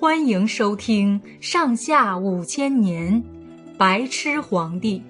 [0.00, 3.14] 欢迎收听《上下五千年》，
[3.76, 5.02] 白痴皇帝。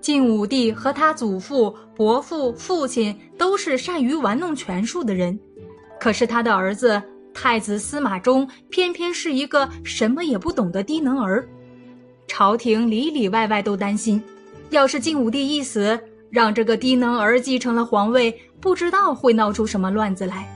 [0.00, 5.38] 晋武帝和他祖父、伯父、父亲都是善于玩弄权术的人，
[6.00, 7.00] 可是他的儿子
[7.32, 11.48] 太子司马衷偏偏是一个什么也不懂的低能儿。
[12.26, 14.22] 朝廷里里外外都担心，
[14.70, 15.98] 要是晋武帝一死，
[16.28, 20.52] 让这个低能儿继承了皇位，不知道会闹出什么乱子来。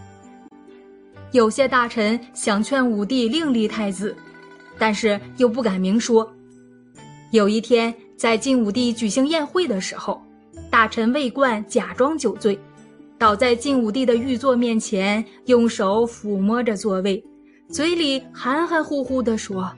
[1.32, 4.16] 有些大臣想劝武帝另立太子，
[4.78, 6.28] 但是又不敢明说。
[7.30, 10.20] 有一天，在晋武帝举行宴会的时候，
[10.68, 12.58] 大臣魏冠假装酒醉，
[13.16, 17.22] 倒在晋武帝的御座面前，用手抚摸着座位，
[17.68, 19.70] 嘴里含含糊糊地说：“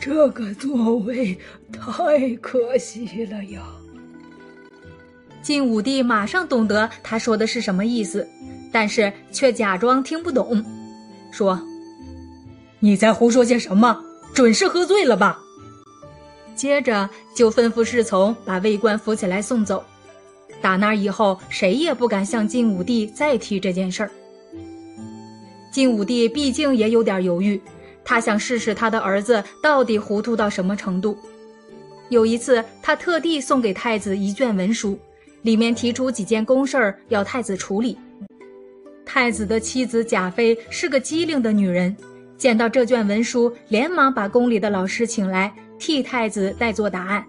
[0.00, 1.38] 这个座位
[1.70, 3.62] 太可惜了呀。”
[5.42, 8.26] 晋武帝马上懂得他说的是什么意思。
[8.72, 10.64] 但是却假装听不懂，
[11.30, 11.60] 说
[12.80, 14.02] ：“你在胡说些什么？
[14.34, 15.38] 准是喝醉了吧？”
[16.56, 19.84] 接着就吩咐侍从把魏官扶起来送走。
[20.60, 24.10] 打那以后，谁也不敢向晋武帝再提这件事儿。
[25.70, 27.60] 晋武帝毕竟也有点犹豫，
[28.04, 31.16] 他想试试他的儿子到底糊涂到什么程度。
[32.10, 34.98] 有一次，他特地送给太子一卷文书，
[35.42, 37.98] 里面提出几件公事儿要太子处理。
[39.04, 41.94] 太子的妻子贾妃是个机灵的女人，
[42.36, 47.24] 见到这卷文书，连忙把宫里的老师请来，替太子代做答案。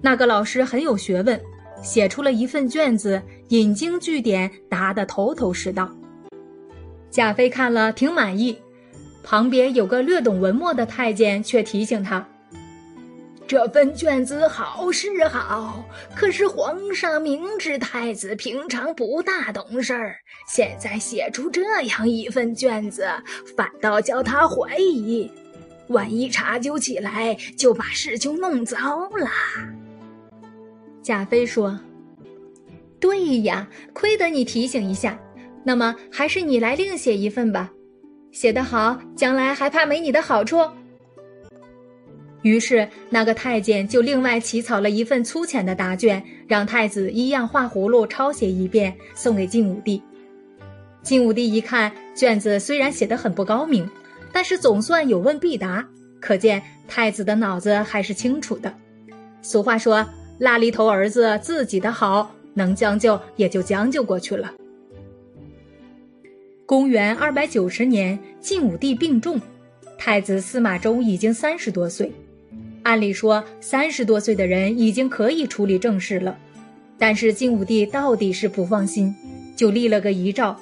[0.00, 1.40] 那个老师很有学问，
[1.82, 5.90] 写出了一份卷子，引经据典，答得头头是道。
[7.10, 8.58] 贾妃看了挺满意，
[9.22, 12.28] 旁边有个略懂文墨的太监却提醒他。
[13.46, 15.84] 这份卷子好是好，
[16.16, 20.16] 可是皇上明知太子平常不大懂事儿，
[20.48, 23.06] 现在写出这样一份卷子，
[23.54, 25.30] 反倒叫他怀疑，
[25.88, 28.78] 万一查究起来，就把事情弄糟
[29.10, 29.28] 了。
[31.02, 31.78] 贾妃说
[32.98, 35.18] ：“对呀，亏得你提醒一下。
[35.62, 37.70] 那么还是你来另写一份吧，
[38.32, 40.66] 写得好，将来还怕没你的好处。”
[42.44, 50.02] 于是，那个太监就另外起草了一份粗浅的答卷，让太子一样画葫芦抄写一遍，送给晋武帝。
[51.02, 53.88] 晋武帝一看卷子，虽然写得很不高明，
[54.30, 55.88] 但是总算有问必答，
[56.20, 58.70] 可见太子的脑子还是清楚的。
[59.40, 60.06] 俗话说
[60.36, 64.52] ：“拉里头儿子自己的好，能将就也就将就过去了。”
[66.66, 69.40] 公元二百九十年，晋武帝病重，
[69.96, 72.12] 太子司马衷已经三十多岁。
[72.84, 76.36] 按理说，三十多岁的人已经可以处理政事了，
[76.98, 79.12] 但是晋武帝到底是不放心，
[79.56, 80.54] 就立了个遗诏，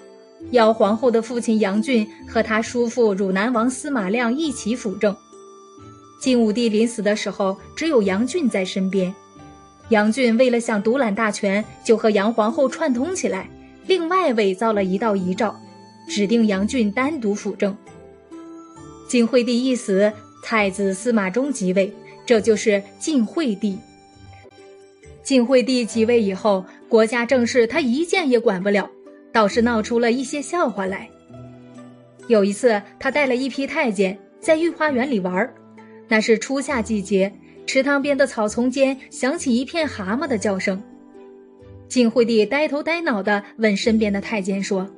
[0.53, 5.15] 要皇后的父亲杨俊和他叔父汝南王司马亮一起辅政。
[6.21, 9.13] 晋武帝临死的时候，只有杨俊在身边。
[9.89, 13.51] 杨俊为了想独揽大权，就和杨皇后串通起来，
[13.89, 15.53] 另外伪造了一道遗诏，
[16.09, 17.77] 指定杨俊单独辅政。
[19.09, 20.11] 晋惠帝一死，
[20.43, 21.91] 太子司马衷即位。
[22.25, 23.77] 这就是晋惠帝。
[25.25, 28.89] 晋惠帝即位以后，国家政事他一件也管不了，
[29.33, 31.09] 倒是闹出了一些笑话来。
[32.29, 35.53] 有一次，他带了一批太监在御花园里玩儿，
[36.07, 37.33] 那是初夏季节，
[37.67, 40.81] 池塘边的草丛间响起一片蛤蟆的叫声。
[41.89, 44.89] 晋惠帝呆头呆脑地问身边的太监说：“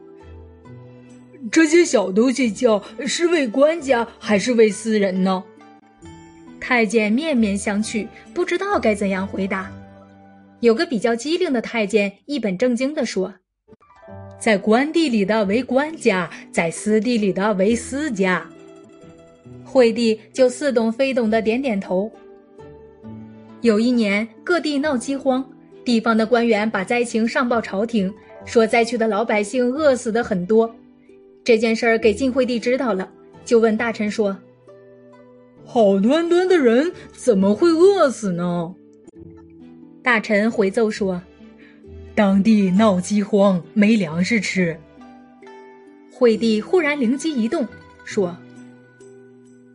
[1.51, 5.43] 这些小东西叫是为官家还是为私人呢？”
[6.61, 9.71] 太监面面相觑，不知道该怎样回答。
[10.61, 13.35] 有个比较机灵的太监一本正经地说
[14.41, 18.47] ：“在官地里的为官家，在私地里的为私家。”
[19.63, 22.11] 惠帝就似懂非懂的点点头。
[23.61, 25.45] 有一年，各地闹饥荒，
[25.85, 28.11] 地方的官员把灾情上报朝廷，
[28.47, 30.75] 说灾区的老百姓饿死的很多。
[31.45, 33.09] 这件事儿给晋惠帝知道了，
[33.45, 34.35] 就问大臣说。
[35.67, 38.75] 好端端的人怎么会饿死呢？
[40.03, 41.21] 大臣回奏说
[42.15, 44.79] ：“当地闹饥荒，没粮食吃。”
[46.11, 47.67] 惠帝忽然灵机一动，
[48.05, 48.37] 说：“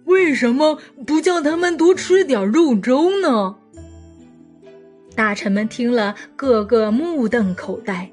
[0.05, 3.57] 为什么不叫他们多吃点肉粥呢？”
[5.15, 8.09] 大臣们听了，个个目瞪口呆。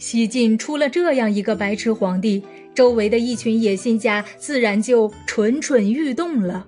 [0.00, 2.42] 西晋出了这样一个白痴皇帝。
[2.74, 6.66] 周围的一群野心家自然就蠢蠢欲动了。